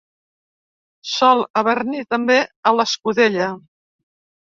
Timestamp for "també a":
2.17-2.77